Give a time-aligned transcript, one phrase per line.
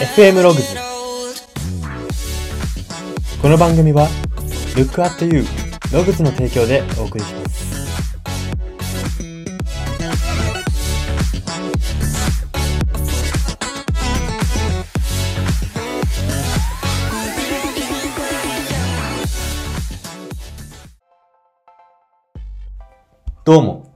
[0.00, 0.76] FM ログズ
[3.42, 4.06] この番組は
[4.76, 5.44] Look at You
[5.92, 7.58] ログズの提供でお送りします。
[23.44, 23.92] どうも。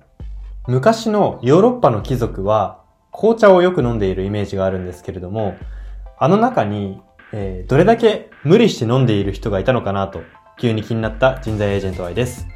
[0.67, 5.55] 昔のヨーロッパの貴族は紅茶をよく飲んでいるイメージがあるんですけれども
[6.23, 10.23] あの中に、えーどれだけ無理して飲んでいる人がいたのかなと
[10.57, 12.47] 急に気になった人材エージェント Y です。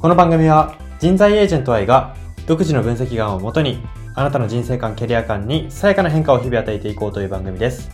[0.00, 2.16] この番組は人材エージェント Y が
[2.48, 3.80] 独自の分析眼をもとに
[4.16, 7.92] あなたの人生観、キャリア観にさやかな変化を日々与えていこうという番組です。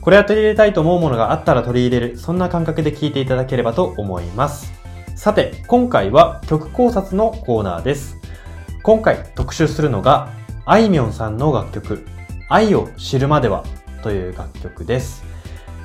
[0.00, 4.72] これは取り入れたいと思うものがあったら取り入れる、そんな感覚で聞いていただければと思います。
[5.14, 8.16] さて、今回は曲考察のコーナーです。
[8.82, 10.30] 今回特集するのが、
[10.64, 12.06] あいみょんさんの楽曲、
[12.48, 13.62] 愛を知るまでは
[14.08, 15.22] という楽曲です。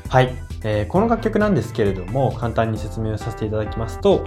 [0.07, 4.25] はい、えーこの楽曲なんですけれども、簡単に説明をさせていただきますと、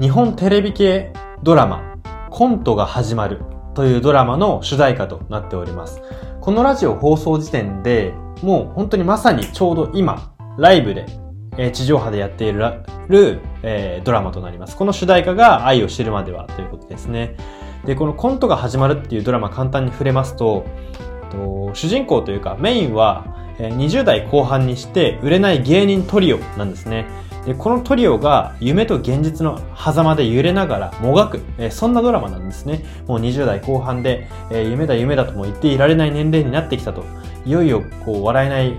[0.00, 1.96] 日本テレビ系ドラマ、
[2.30, 3.42] コントが始まる
[3.74, 6.00] というドラマの主題歌となっております。
[6.40, 11.04] このラジオ放送時点で、もう本当にまさにちょうど今、ライブで、
[11.58, 12.60] えー地上波でやっている
[13.08, 14.76] る、えードラマとなります。
[14.76, 17.36] この主題歌が愛を知るまではということですね。
[17.84, 20.64] で、このコントが始まるっていうドラマ簡単に触れますと、
[21.36, 27.06] と主人公というかメインは20代後半にして売れない芸人トリオなんですね。
[27.46, 32.84] で、このトリオが夢と現実の狭間で揺れながらもがく、そんなドラマなんですね。
[33.06, 37.04] もう20代後半で、夢だ夢だとも言っていられない年齢になってきたと。
[37.44, 38.74] いよいよこう笑えない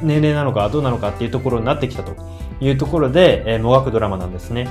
[0.00, 2.14] 年齢なのかどうなのかっていうところになってきたと
[2.60, 4.68] いうところで、もがくドラマなんですね。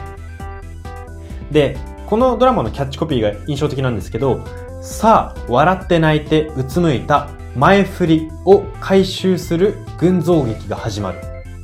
[1.52, 4.40] で、このドラマのキャッチコピーが印象的なんですけど、
[4.86, 11.20] さあ、笑って泣いてうつむいた前振りを回収する群像劇が始まる。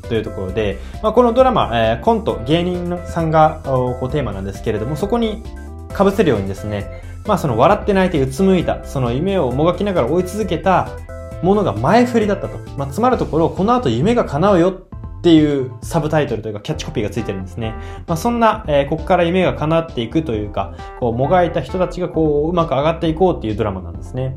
[0.09, 5.43] というところで、まあ、このドラマ、えーコント、芸人さんがこうテーマなんですけれども、そこに
[5.95, 10.89] 被せるようにですね、まあその笑って泣いてうつむいた、その夢をもがきながら追い続けた
[11.43, 12.57] ものが前振りだったと。
[12.75, 14.81] まあ、つまるところ、この後夢が叶うよ
[15.21, 17.75] っていうサブタイトルというかキャッチコピーがついてるんですね。
[18.07, 24.35] まあ、そんな、えーここから夢が叶っていくというか、こう、もがいた人たちがこう、うまく上がっていこうっていうドラマなんですね。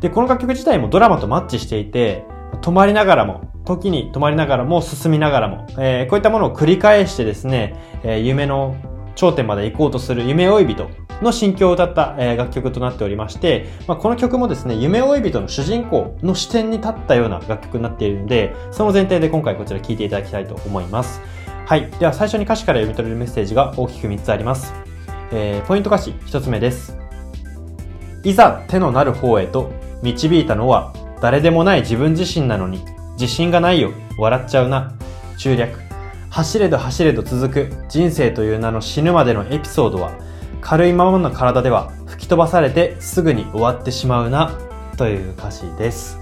[0.00, 2.24] で、この楽曲自体もドラマとマッチしていて、
[2.62, 8.74] 止まりながらも、時に止まりながらも進みながらも、えーこういったものを繰り返してですね、えー夢の
[9.18, 10.88] 頂点まで行こうとする夢追い人
[11.20, 21.20] の心境を歌った、え楽曲となっておりまして、まあ、この曲もですね、夢追い人の主人公の視点に立ったような楽曲になっているので、その前提で今回こちら聴いていただきたいと思います。
[21.66, 21.90] はい。
[21.98, 24.72] では最初に歌詞から読み取れるメッセージが大きく3つあります。
[25.32, 26.96] えーポイント歌詞1つ目です。
[28.22, 32.84] いざ手のなる方へと導いたのは誰でもない自分自身なのに
[33.14, 34.92] 自信がないよ笑っちゃうな
[35.38, 35.87] 中略
[36.30, 40.12] 走れど走れど続く人生という名の死ぬまでのエピソードは
[40.60, 44.58] 軽いままの体では吹き飛ばされてすぐに終わってしまうな
[44.96, 46.18] という歌詞です。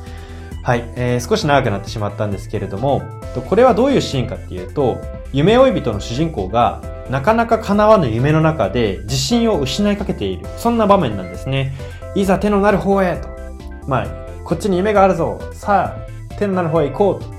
[0.63, 3.03] はい、えー少し長くなってしまったんですけれども
[3.49, 5.01] これはどういうシーンかっていうと
[5.33, 11.73] 夢追い人の主人公がなかなか叶わぬ夢の中で自信を失いかけているそんな場面なんですね。
[12.15, 13.29] いざ手のなる方へと。
[13.87, 14.07] まあ
[14.45, 15.39] こっちに夢があるぞ。
[15.53, 17.36] さあ手のなる方へ行こうと。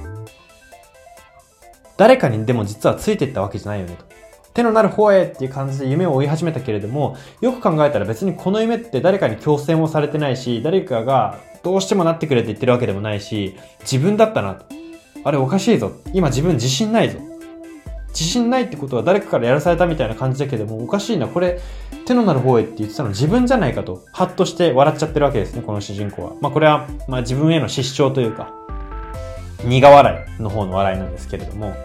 [1.97, 4.05] 誰かにでも実はついていったわけじゃないよねと。
[4.53, 14.65] 手のなる方へっていう感じで夢を追い始めたけれどもよく考えたら別にこの夢って誰かに強制もされてないし誰かがどうしてもなってくれって言ってるわけでもないし自分だったなと。
[15.23, 15.91] あれおかしいぞ。
[16.13, 17.19] 今自分自信ないぞ。
[18.09, 21.27] 自信ないってことは誰かからやらされたみたいな感じだけどもおかしいな。
[21.27, 21.59] これ
[22.05, 26.33] 手のなる方へって言ってたの自分じゃないかとハッとして笑っちゃってるわけですねこの主人公は。
[26.41, 28.56] まあこれは、まあ、自分への失笑というか。
[29.63, 31.75] 苦笑いの方の笑いなんですけれども。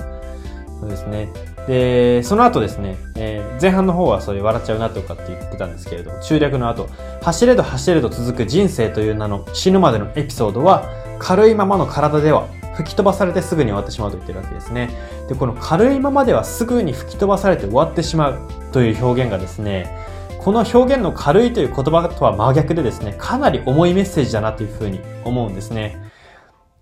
[0.81, 1.29] そうですね。
[1.67, 6.89] でその後ですね、えー前半の方はそういう笑っちゃうなとかって言ってたんですけれども中略の後
[7.23, 14.91] 走れど走れど続く人生という名の死ぬまでのエピソードは軽いままの体では吹き飛ばされてすぐに終わってしまうと言ってるわけですね。
[15.29, 18.39] でこの軽いままではすぐに吹き飛ばされて終わってしまう
[18.73, 19.97] という表現がですね
[20.39, 26.11] この表現の軽いという言葉とは真逆でですねかなり重いメッセージだなというふうに思うんですね。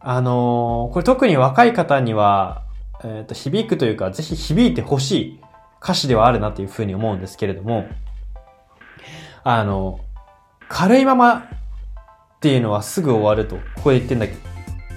[0.00, 2.62] あのーこれ特に若い方には、
[3.04, 5.40] えーと響くというかぜひ響いてほしい
[5.82, 7.86] 歌詞ではあるなというふうに思うんですけれども
[9.44, 10.00] あの
[10.68, 14.40] 軽いままっていうのはすぐ終わるとここで言ってんだけど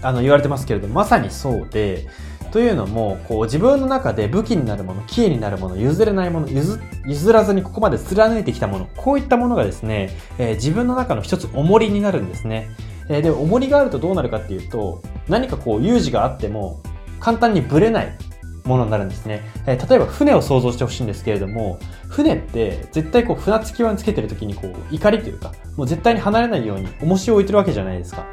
[0.01, 2.07] あの言われてますけれどもまさにそうで
[2.51, 12.69] というのもこう自分の中で武器になるものキーになるもの譲れないもの譲譲らずにここまで貫いてきたものこういったものがですね、えー自分の中の一つ重りになるんですね。
[13.09, 16.81] えー、で重りがあるとどうなるかっていうと、何かこう有事があっても
[17.19, 18.17] 簡単にブレない
[18.63, 19.41] ものになるんですね。
[19.65, 28.25] えー、例えば船を想像してほしいんですけれども、船って絶対こう船着き場につけてる時にこう怒りというか、もう絶対に離れないように重しを置いてるわけじゃないですか。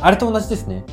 [0.00, 0.84] あれと同じですね。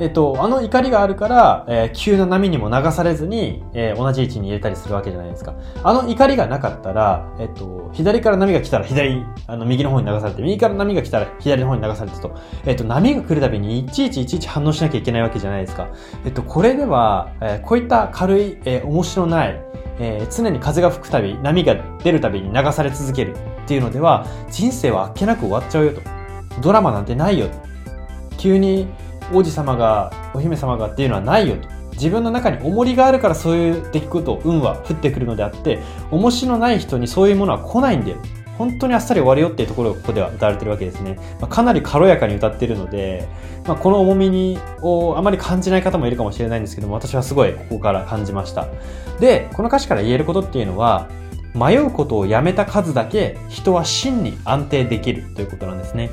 [0.00, 5.54] えっと、あの怒りがあるから、えー、急な波にも流されずに、えー、同じ位置に入れたりするわけじゃないですか。
[5.84, 12.34] あの怒りがなかったら、えっと、左から波が来たら左、あの、右の方に流されて、右から波が来たら左の方に流されてと、
[12.66, 15.88] えっと、波が来るたびにいちいちいちいち反応しなきゃいけないわけじゃないですか。
[16.24, 19.60] えっと、これでは、えー、こういった軽い、えー、面白ない、
[20.00, 26.00] えー、常に風が吹くたび、波が出るたびに流され続けるっていうのでは、人生はあっけなく終わっちゃうよと。
[26.60, 27.46] ドラマなんてないよ。
[28.36, 28.88] 急に
[29.32, 31.68] 王子様が、お姫様がっていうのはないよと。
[31.92, 35.80] 自分の中に重りがあるからそういう出来事、運は降ってくるのであって、
[36.10, 38.16] 重しのない人にそういうものは来ないんだよ。
[38.58, 41.18] 本当にあっさり終わるよっていうところがここでは歌われてるわけですね。
[41.40, 43.28] まあ、かなり軽やかに歌ってるので、
[43.66, 48.68] まあ、この重みにをあまり感じない方もいるかもしれないんですけども、私はすごいここから感じました。
[49.18, 51.08] で、この歌詞から言えることっていうのは、
[51.54, 56.10] 迷うことをやめた数だけ人は真に安定できるということなんですね。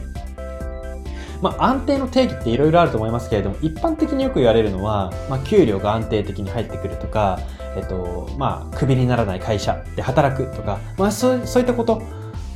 [1.41, 7.39] まあ、安定の定義っていろいろあると思いますけれども、一般的によく言われるのは、まあ、給料が安定的に入ってくるとか、
[7.75, 12.01] えっと、まあ、クビにならない会社で働くとか、まあ、そう、そういったこと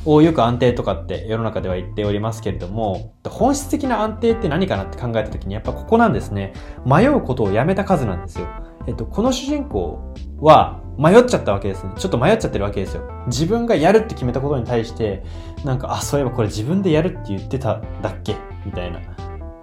[0.04, 6.52] をよく安定とかって世の中では言っておりますけれども、本質的な安定って何かなって考えた時に、やっぱここなんですね。
[6.84, 8.46] 迷うことをやめた数なんですよ。
[8.86, 11.92] えっと、この主人公は迷っちゃったわけですね。
[11.96, 13.02] ちょっと迷っちゃってるわけですよ。
[13.26, 15.22] 自分がやるって決めたことに対して、
[15.64, 19.00] なんか、あ、そういえばこれ自分でやるって言ってただっけみたいな。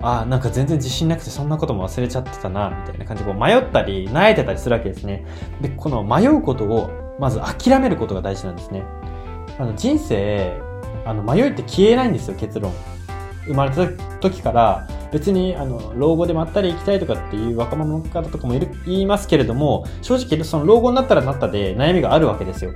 [0.06, 5.26] あなんか全然自信なくてそんなことも忘れちゃってたな、みたいな感じでこう迷ったり、萎えてたりするわけですね。
[5.62, 8.84] で、この迷うことを、まず諦めることが大事なんですね。
[9.58, 10.60] あの、人生、
[11.06, 12.74] あの、迷いって消えないんですよ、結論。
[13.46, 13.88] 生まれた
[14.20, 22.74] 時から、別に、あの、老後でまったり行きたいとかっていう若者の方とかもいる、言いますけれども、正直、その老後になったらなったで悩みがあるわけですよ。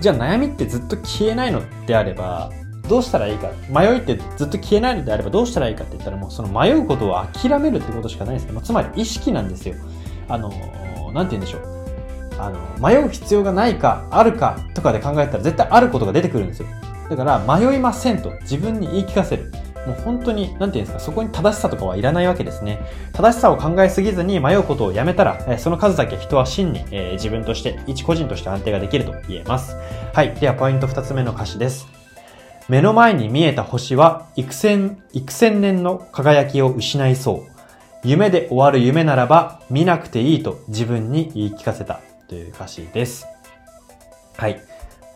[0.00, 2.50] じゃあ悩みってずっと消えないのであれば、
[2.88, 8.52] どうしたらいいか迷いってずっと消えないのであればどうしたらいいかって言ったらもうその迷うことを諦めるってことしかないですね。
[8.52, 9.76] まつまり意識なんですよ。
[10.28, 10.50] あの、
[11.12, 11.62] なんて言うんでしょう。
[12.38, 16.68] あの、迷う必要がないか、あるかとかで考えたら絶対あることが出てくるんですよ。
[17.10, 19.52] だから迷いませんと自分に言い聞かせる。
[19.86, 22.78] もう本当に、なんて言うんですか、そこに正しさとかはいらないわけですね。
[23.12, 29.76] 正しさを考えすぎずに迷うことをやめたら、その数だけ人は真に、え、自分として、一個人として安定ができると言えます。
[30.12, 30.34] はい。
[30.34, 31.88] では、ポイント二つ目の歌詞です。
[32.68, 37.50] 目の前に見えた星は幾千、幾千年の輝きを失いそう。
[38.04, 43.26] 夢で終わる夢ならば見なくていいと自分に言い聞かせたという歌詞です。
[44.36, 44.69] はい。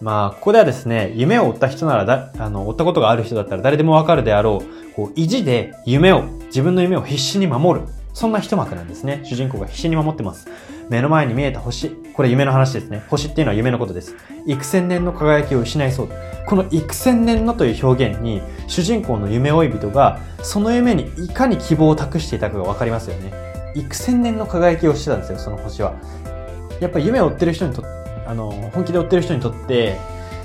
[0.04, 7.86] まあ、ここではですね、夢を追った人ならだ、あの、追ったことがある人だったら誰でもわかるであろう、こう、意地で夢を、自分の夢を必死に守る。
[8.12, 9.22] そんな一幕なんですね。
[9.24, 10.46] 主人公が必死に守ってます。
[10.90, 11.88] 目の前に見えた星。
[12.12, 13.02] これ夢の話ですね。
[13.08, 14.14] 星っていうのは夢のことです。
[14.46, 16.08] 幾千年の輝きを失いそう。
[16.46, 23.32] この幾千年のという表現に、主人公の夢追い人が、その夢にいかに希望を託していたかがわかりますよね。
[23.74, 25.94] 幾千年の輝きをしてたんですよ、その星は。
[26.80, 27.93] やっぱ夢を追ってる人にとって
[28.26, 29.98] あの、本気で追ってる人にとって、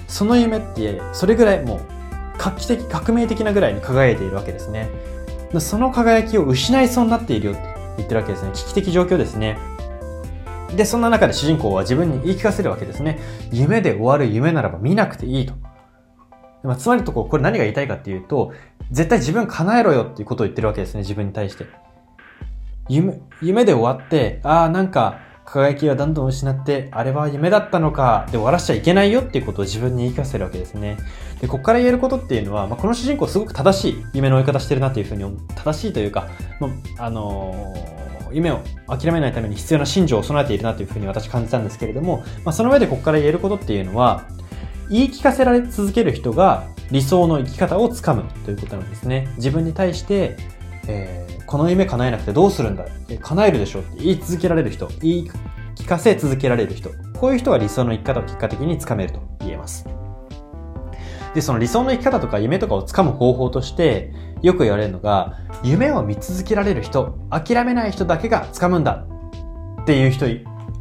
[0.07, 1.79] その夢って、それぐらいもう、
[2.37, 4.89] 画期的、革命的なぐらいに輝いているわけですね。
[5.59, 7.61] その輝きを失いそうになっているよって
[7.97, 8.51] 言ってるわけですね。
[8.53, 9.57] 危機的状況ですね。
[10.75, 13.19] で、そんな中で主人公は自分に言い聞かせるわけですね。
[13.51, 15.53] 夢で終わる夢ならば見なくていいと。
[16.63, 18.53] まあ、つまりとこ、これ何が言いたいかっていうと、
[18.91, 21.65] 絶対自分叶えろよっていうことを言ってるわけですね、自分に対して。
[22.87, 25.19] 夢、夢で終わって、ああ、なんか、
[25.51, 30.97] 輝きはどんどん失って、あれは夢だったのか、で終わらしちゃいけないよっていうことを自分に言い聞かせるわけですね。
[31.41, 35.25] で、ここから言えることっていうのは、まあ、この主人公すごく正しい夢の追い方してるなっていうふうに、
[35.55, 36.27] 正しいというか、
[36.59, 36.67] ま
[36.99, 44.27] あ、あのー、夢を諦めないために必要な信条を備えているなというふうに私感じたんですけれども、まあ、その上でここから言えることっていうのは、
[44.91, 49.27] 言い聞かせられ続ける人が理想の生き方をつかむということなんですね。
[49.37, 50.37] 自分に対して、
[50.87, 52.85] えーこの夢叶えなくてどうするんだ？
[53.19, 55.31] 叶えるでしょって言い続けられる人、言い
[55.75, 56.91] 聞かせ続けられる人。
[57.19, 59.87] こういう人は理想の生き方を結果的につかめると言えます。
[61.33, 64.13] で、その理想の生き方とか夢とかをつかむ方法として、
[64.43, 69.07] よく言われるのが、夢を見続けられる人、諦めない人だけがつかむんだ
[69.81, 70.27] っていう人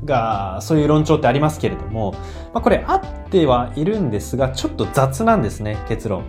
[0.04, 2.12] が、そういう論調ってありますけれども、
[2.52, 6.24] まあ、これあってはいるんですが、ちょっと雑なんですね、結論。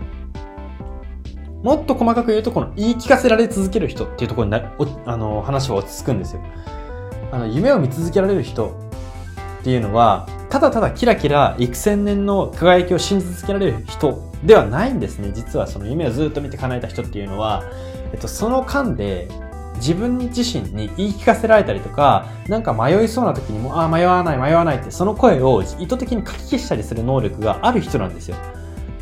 [1.63, 6.41] もっと細かく言うと、この言い聞かせられ続ける人っていうところになお、あの、話は落ち着くんですよ。
[7.31, 8.69] あの、夢を見続けられる人
[9.59, 15.31] っていうのは、ただただキラキラ幾千年の輝きを信じ続けられる人ではないんですね。
[15.33, 17.63] 実はその夢をずっと見て叶えた人っていうのは、
[18.13, 19.27] えっと、その間で
[19.75, 28.37] 自分自身に言い聞かせられたりとか、なんか迷いそうな時にも、ああ、迷わない、迷わないって、その声を意図的に書き消したりする能力がある人なんですよ。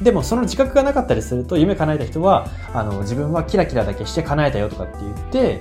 [0.01, 5.59] でもその自覚がなかったりすると夢叶えた人はあの自分はキラキラだけして叶えたよとかって言って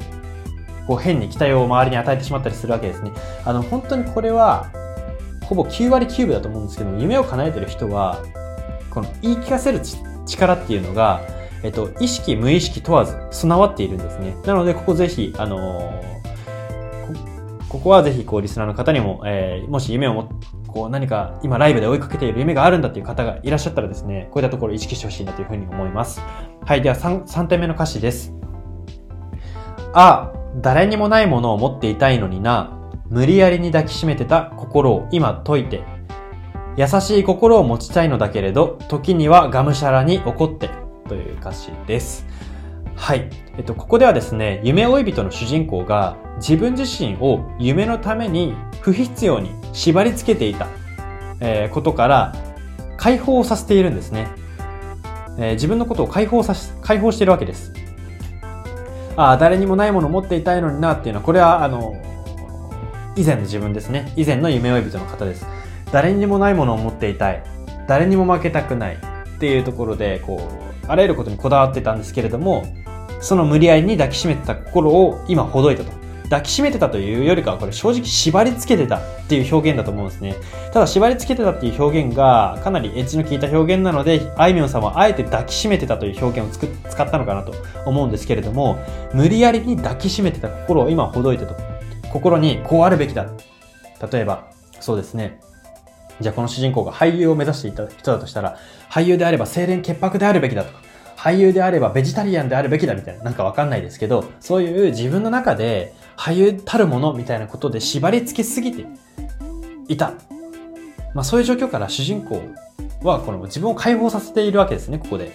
[0.87, 3.13] こう変に期待を周りに与えてしまったりするわけですね。
[3.45, 4.71] あの本当にこれは
[5.43, 8.23] ほぼ9割9分だと思うんですけど夢を叶えてる人は
[8.91, 9.81] この言い聞かせる
[10.27, 11.23] 力っていうのが、
[11.63, 14.37] えっと、意識無意識問わず備わっているんですね。
[14.45, 16.17] なのでここぜひあのー
[17.69, 20.31] ここはぜひこうリスナーの方にも、えー、もし夢をも
[20.77, 26.21] こう何か今ライブで追いかけている夢があるんだっていう方がいらっしゃったらですね、こういったところを意識してほしいなというふうに思います。
[26.67, 28.35] はい、では 3, 3点目の歌詞です。
[29.95, 32.79] ああ、誰にもないものを持っていたいのにな。
[33.09, 35.83] 無理やりに抱きしめてた心を今解いて。
[36.77, 40.69] 優しい心を持ちたいのだけれど、時にはがむしゃらに怒って。
[41.09, 42.27] という歌詞です。
[42.97, 43.31] はい。
[43.57, 50.69] えっと、ここではですね、夢追い人の主人公が自分自身を夢のために不必要に縛り付けていた、
[51.39, 52.35] え、ことから
[52.97, 54.27] 解放させているんですね。
[55.39, 57.75] え、自分のことを解放さし、解放しているわけです。
[59.17, 61.95] ああ、誰にもないものを持っていたいのになっていうのは、これは、あの、
[63.17, 64.13] 以前の自分ですね。
[64.17, 65.47] 以前の夢追い人の方です。
[65.93, 67.43] 誰にもないものを持っていたい。
[67.87, 68.97] 誰にも負けたくない。
[68.97, 72.65] っていうところで、こう、あらゆることにこだわってたんですけれども、
[73.21, 76.06] その無理やりに抱きしめてた心を今ほどいたと。
[76.29, 80.35] 抱きしめてたというよりかはこれ正直縛り付けてたっていう表現だと思うんですね。
[80.73, 87.55] ただ縛り付けてたっていう表現がかなりエッジの効いた表現なので、あいみょんさんはあえて抱きしめてたという表現をつく使ったのかなと
[87.85, 88.79] 思うんですけれども、
[89.13, 91.57] 無理やりに抱きしめてた心を今ほどいてと。
[92.13, 93.27] 心にこうあるべきだ。
[94.11, 94.45] 例えば、
[94.81, 95.41] そうですね。
[96.21, 98.57] じゃあこの主人公が俳優を目指していた人だとしたら、
[98.91, 100.81] 俳優であれば清廉潔白であるべきだとか、
[101.17, 108.87] 俳優であればベジタリアンであるべきだみたいな、なんかわかんないですけど、そういう自分の中で俳優たるものみたいなことで縛り付けすぎて
[109.89, 110.15] いた。
[111.15, 112.43] まあそういう状況から主人公
[113.03, 115.33] はこの自分を解放させているわけですね、ここで。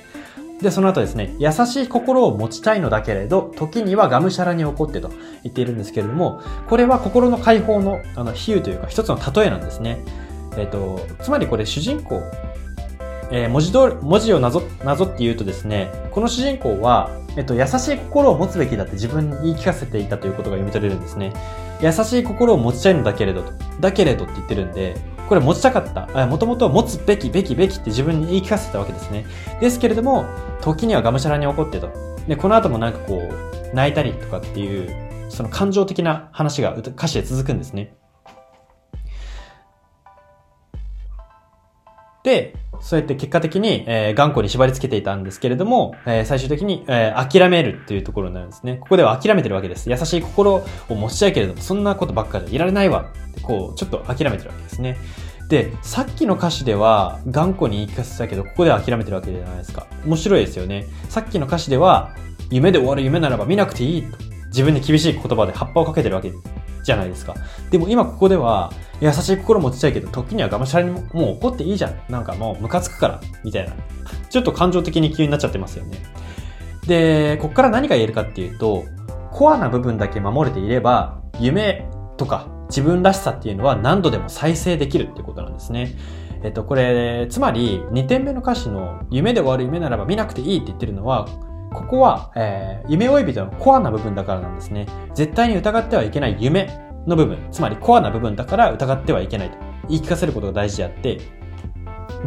[0.62, 5.10] で、その後ですね、優しい心を持ちたいのだけれど、時にはがむしゃらに怒ってと
[5.44, 10.04] 言っているんですけれども、これは心の解放の、あの、比喩というか一つの例えなんですね。
[10.58, 12.22] えっ、ー、と、つまりこれ主人公
[13.32, 21.34] えー、文字通り、文字をなぞ、なぞって言うとですね、この主人公は、えっと、優しい心を持つべきだって自分に言い聞かせていたということが読み取れるんですね。
[21.82, 23.54] 優しい心を持ちたいのだけれどと。
[23.80, 24.98] だけれどって言ってるんで、
[25.30, 26.28] これ持ちたかった。
[26.28, 29.26] もともと持つべき、べき、べきって自分に言い聞かせたわけですね。
[29.62, 30.26] ですけれども、
[30.62, 31.90] 時にはがむしゃらに怒ってと。
[32.28, 37.96] で、この後もなんかこう、泣いたりとかっていう、その感情的な話が歌詞で続くんですね。
[42.24, 48.78] で、そうやって結果的に、えー、頑固に縛り付けていたんですけれども、えー、最終的に、えー、諦めるっていうところになるんですね。
[48.78, 49.90] ここでは諦めてるわけです。
[49.90, 54.98] 優しい心を持ちたいけれども、そんなことばっかりいられないわって、こう、ちょっと諦めてるわけですね。
[55.48, 59.86] で、さっきの歌詞では頑固に言い聞かせたけど、ここでは諦めてるわけじゃないですか。
[60.06, 60.86] 面白いですよね。
[61.10, 62.16] さっきの歌詞では、
[62.50, 64.31] 夢で終わる夢ならば見なくていいと。
[64.52, 66.32] 自分に厳しい言葉で葉っぱをかけてるわけ
[66.84, 67.36] じゃないですか。
[67.72, 72.00] でも今ここでは、優しい心持ちたいけど、時にはがむしゃらにもう怒っていいじゃん。
[72.10, 73.74] なんかもうムカつくから、みたいな。
[74.30, 75.98] ちょっと感情的に急になっちゃってますよね。
[76.88, 78.84] で、こっから何が言えるかっていうと、
[79.32, 85.96] コアな部分だけ守れていれば、夢とか自分らしさっていうのは何度でも再生できるっていうことなんですね。
[86.44, 91.28] えっと、これ、つまり、2点目の歌詞の、夢で終わる夢ならば見なくていいって言ってるのは、
[91.74, 94.88] ここは、えー、夢追い人のコアな部分だからなんですね。
[95.14, 96.70] 絶対に疑ってはいけない夢
[97.08, 99.58] の部分、つまりコアな部分だから疑ってはいけないと
[99.90, 101.20] 言い聞かせることが大事であって、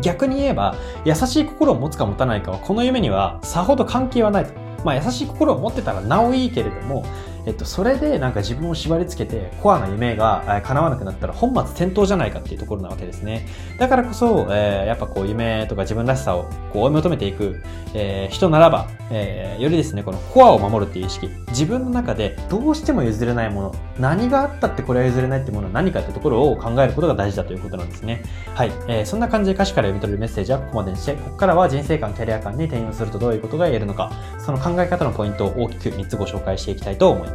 [0.00, 0.74] 逆に言えば、
[1.04, 4.52] 優しい心を持つか持たないかはこの夢にはさほど関係はないと。
[4.84, 7.04] まあ優しい心を持ってたらなおいいけれども、
[7.46, 13.46] えっと、それでなんか自分を縛り付けてコアな夢が叶わなくなったら本末転倒じゃないかっていうところなわけですね。
[13.78, 17.62] だからこそ、えー、やっぱこう夢とか自分らしさをこう追い求めていく、
[17.94, 28.22] えー、人ならば、えー、よりですね、このコアを守るっていう意識、自分の中でどうしても譲れないもの、何があったってこれは譲れないってものは何かってところを考えることが大事だということなんですね。
[28.54, 28.72] はい。
[28.88, 37.33] えー、そんな感じで歌詞から読み取るメッセージはここまでにして、ここからは人生観、キャリア観に転用するとどういうことが言えるのか、その考え方のポイントを大きく3つご紹介していきたいと思います。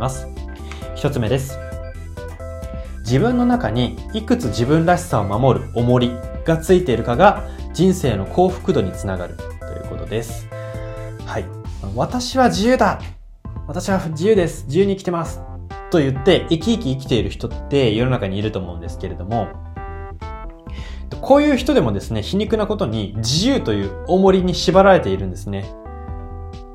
[0.95, 1.59] 一つ目です。
[2.99, 6.11] 自分の中にいくつ自分らしさを守る重り
[6.45, 10.47] がついているかが人生の幸福度につながるということです。
[11.25, 11.45] はい。
[11.95, 13.01] 私は自由だ
[13.67, 15.41] 私は自由です自由に生きてます
[15.91, 19.47] と言って生き生き生きている人って世の中にいると思うんですけれども、
[21.21, 25.65] こういう人でもですね、皮肉なことに自由という重りに縛られているんですね。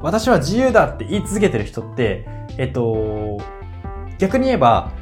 [0.05, 2.27] 私は自由だって言い続けてる人って、
[2.59, 3.41] えっと、
[4.19, 4.93] 逆に言えば、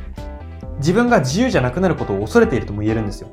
[0.79, 3.29] 自分が自由じゃなくなることを恐れているとも言えるんですよ。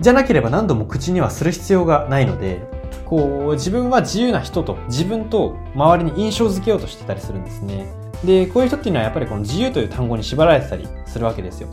[0.00, 2.62] じゃなければ何度も口にはする必要がないので、
[3.04, 7.86] こう、自分は自由な人と自分と周りに印象づけようとしてたりするんですね。
[8.24, 11.68] で、こういう人っていうのはやっぱりこの自由という単語に縛られてたりするわけですよ。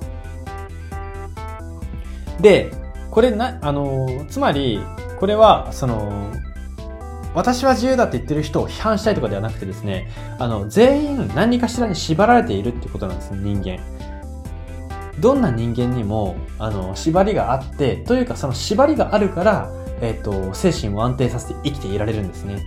[2.41, 2.71] で、
[3.09, 4.81] これな、あの、つまり、
[5.17, 6.33] これは、その、
[7.37, 13.77] 私は自由だって言ってる人を批判したいとかではなくてですね、あの、全員何かしらに縛られているってことなんですね、人間。
[15.19, 22.65] どんな人間にも、あの、縛りがあって、というかその縛りがあるから、えっ、と、精神を安定させて生きていられるんですね。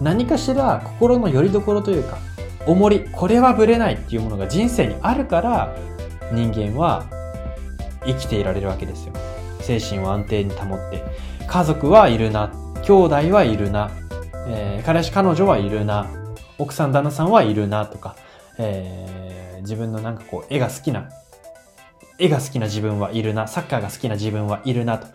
[0.00, 2.18] 何かしら心の拠り所というか、
[2.66, 5.76] 重り、これはぶれないっていうものが人生にあるから、
[6.32, 7.06] 人間は
[8.04, 9.12] 生きていられるわけですよ。
[9.60, 11.04] 精神を安定に保って。
[11.46, 12.52] 家族はいるな。
[12.92, 13.90] 兄弟はいるな。
[14.46, 16.10] えー、彼氏彼女はいるな。
[16.58, 18.16] 奥さん旦那さんはいるなとか、
[18.58, 21.08] えー、自分のなんかこう絵が好きな
[22.18, 25.06] 絵が好きな自分はいるな、サッカーが好きな自分はいるなと、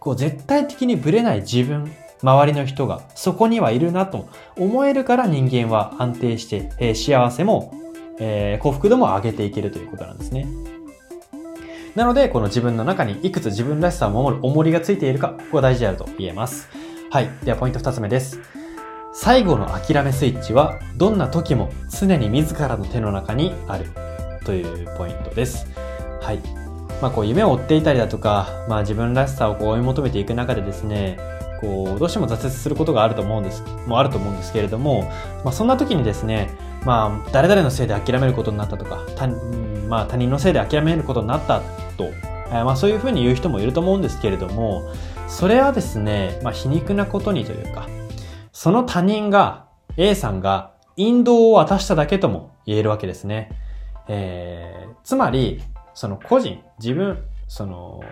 [0.00, 7.74] こう絶対的にブレない自分、周りの人がそこにはいるなと思えるから人間は安定して、えー、幸せも、
[8.18, 10.48] えー、幸福度も上げていけるということなんですね。
[11.94, 16.85] なので、この自分の中にいくつ自分らしさを守る重りがついているか、ここが大事であると言えます。
[17.08, 17.30] はい。
[17.44, 18.40] では、ポイント二つ目です。
[19.12, 23.86] 最後の諦めスイッチは、どんな時も常に自らの手の中にある
[24.44, 25.66] というポイントです。
[26.20, 26.40] はい。
[27.00, 31.16] まあ、こう夢を追っていたりだとか、まあ、自分らしさをこう追い求めていく中でですね、
[31.60, 35.04] こう、どうしても挫折することがあると思うんです、もあると思うんですけれども、
[35.44, 36.50] まあ、そんな時にですね、
[36.84, 39.28] まあ、誰々のせいで諦めることになったとか、他,、
[39.88, 41.60] まあ、他人のせいで諦めることになった
[41.96, 42.10] と、
[42.50, 44.90] えまあ、そういうふうに言う人もいると思うんですけれども、
[45.28, 47.88] それはですね、まあ、皮肉なことにというか、
[48.52, 53.50] その他人が、A さんが、引導を渡しただけとも言えるわけですね。
[54.08, 55.62] えー、つまり、
[55.94, 58.02] その個人、自分、その、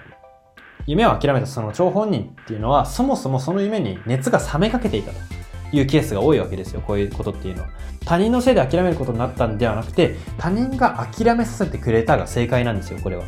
[0.86, 5.18] 夢を諦めたその張本人っていうのは、そもそもその夢に熱が冷めかけていたと
[5.72, 6.82] いうケースが多いわけですよ。
[6.82, 7.68] こういうことっていうのは。
[8.04, 13.24] 他人のせいで諦めることになったんではなくて、他人が諦めさせてくれたが正解なんですよ、これは。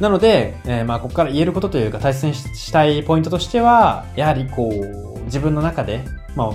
[0.00, 6.50] なので、えー、まあ、ここから言えることというか、大切にしたいポイントとしては、やはりこう、自分の中で、まあ、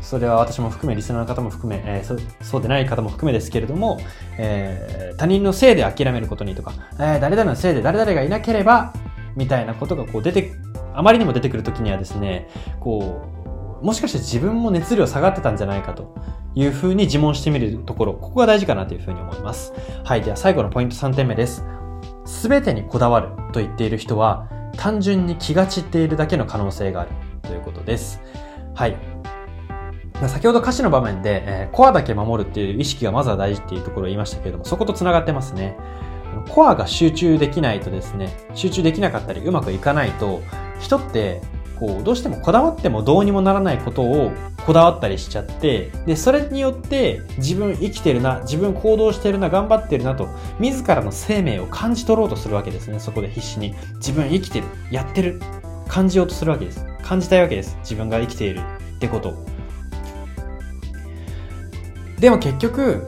[0.00, 3.98] それは私も含め、リスナーの方も含め、えー、そそうでない方も含めですけれども、
[4.38, 8.94] えー、他人のせいで諦めることにとか、えー、誰々のせいで誰々がいなければ、
[9.36, 10.52] みたいなことがこう出て、
[10.94, 12.48] あまりにも出てくるときにはですね、
[12.80, 13.26] こ
[13.82, 16.14] う、もしかして自分も熱量下がってたんじゃないかと
[16.54, 19.74] いうふうに自問してみるところ、ここが大事かなというふうに思います。
[20.04, 20.22] はい。
[20.22, 21.62] では最後のポイント3点目です。
[22.26, 27.10] 全てにこだわると言っている人は、単純に気が散っているだけの可能性がある
[27.42, 28.20] ということです。
[28.74, 28.96] はい。
[30.28, 35.76] 先ほど歌詞の場面で、えー、コアだけ守るっていう意識がまずは大事っていうところを言いましたけれども、そこと繋がってますね。
[36.50, 40.40] コアが集中できないとですね、集中できなかったりうまくいかないと、
[40.80, 41.40] 人って、
[41.78, 44.32] こう、どうしてもこだわってもどうにもならないことを
[44.66, 53.74] こだわったりしちゃって、で、それによって自分生きてるな、自分行動してるな、頑張ってるなと、自らの生命を感じ取ろうとするわけですね、そこで必死に。
[53.96, 55.40] 自分生きてる、やってる、
[55.88, 56.84] 感じようとするわけです。
[57.02, 57.76] 感じたいわけです。
[57.82, 58.60] 自分が生きている
[58.96, 59.34] ってこと。
[62.18, 63.06] でも結局、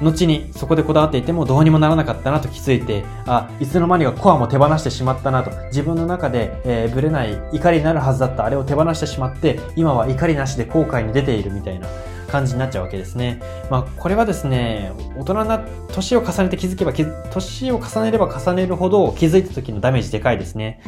[0.00, 11.88] 後にそこでこだわっていてもどうにもならなかったなと気づいて、あ、いつの間にかコアも手放してしまったなと、自分の中で、えー、ぶれない怒りになるはずだったあれを手放してしまって、今は怒りなしで後悔に出ているみたいな
[12.28, 13.40] 感じになっちゃうわけですね。
[13.70, 15.60] まあ、これはですね、大人な、
[15.92, 20.80] 年を重ねて気づけば、年を重ねれば重ねるほど気づいた時のダメージでかいですね。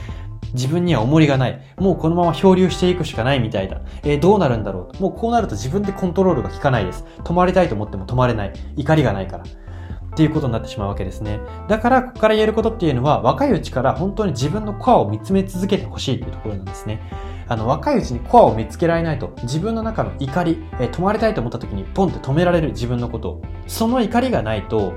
[0.54, 1.60] 自分には重りがない。
[1.78, 3.80] もうこのまま漂流していくしかないみたいだ。
[4.02, 7.04] えー、どうなるんだろうもうこうなると自分でコントロールが効かないです。
[7.24, 8.52] 止まりたいと思っても止まれない。
[8.76, 9.44] 怒りがないから。
[9.44, 11.40] っていうことになってしまうわけですね。
[11.68, 17.00] だから、ここから言えることっていうのは、若いうちから本当に自分のコアを見つめ続けてほしいっていうところなんですね。
[17.46, 23.42] あの、若いうちにコアを見つけられないと、自分の中の怒り、えー、止まりたいと思った時にポンって止められる自分のことを。
[23.68, 24.94] その怒りがないと、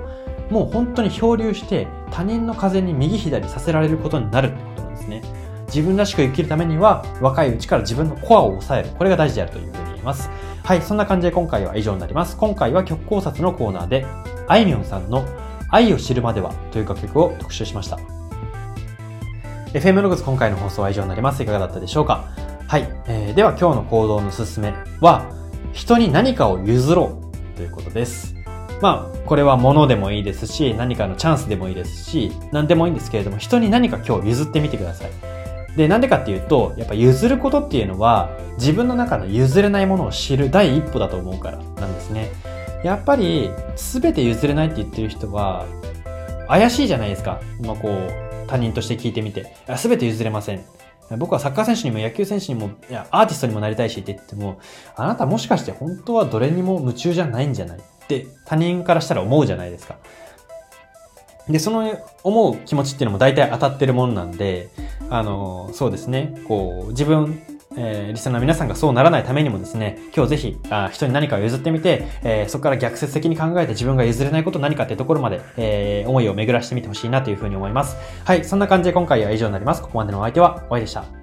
[0.50, 5.43] もう本当に漂流して他人の風に右左させられることになるってことなんですね。
[5.74, 8.90] 自分らしく生きるためには若いうちから自分のコアを抑える。
[8.90, 10.30] これが大事であるというふうに言います。
[10.64, 12.38] はい、そんな感じで今回は以上になります。
[12.38, 14.06] 今回は曲考察のコーナーで、
[14.48, 15.26] あいみょんさんの
[15.70, 17.98] 愛を知るまではという楽曲を特集しました。
[19.74, 21.42] FM ログズ今回の放送は以上になります。
[21.42, 22.26] いかがだったでしょうか？
[22.68, 25.26] はい、えー、では今日の行動のすすめは、
[25.74, 27.20] 人に何かを譲ろ
[27.54, 28.36] うということです。
[28.82, 35.33] まあ、これは物でもいいですし、何かのチャンスでもいいですし、何でもいいんですけれども、人に何か今日譲ってみてください。
[35.76, 42.30] で、なんでかっていうと、やっぱ譲ることっていうのは、自分の中の譲れないものを知る第一歩だと思うからなんですね。
[42.84, 45.66] やっぱり、すべて譲れないって言ってる人は、
[46.48, 47.40] 怪しいじゃないですか。
[47.62, 49.56] まあ、こう、他人として聞いてみて。
[49.78, 50.64] すべて譲れません。
[51.18, 54.60] 僕はサッカー選手にも野球選手にも、いや、アーティストにもなりたいしって言っても、
[54.96, 57.78] あなたもしかして本当はどれにも夢中じゃないんじゃない？
[57.78, 59.98] って他人からしたら思うじゃないですか。
[61.48, 61.92] で、その
[62.24, 64.70] 思う気持ちっていうのも大体当たってるもんなんで、
[65.14, 67.40] あの、そうですね、こう、自分、
[67.78, 77.96] えー、リスナーの皆さんがそうならないためにもですね、今日ぜひ、あ人に何かを譲ってみて、えー、そこから逆説的に考えて自分が譲れないこと何かっていうところまで、えー、思いを巡らしてみてほしいなというふうに思います。
[78.26, 79.84] はい、そんな感じで今回は以上になります。
[79.84, 81.23] ここまでのお相手は、おいでした。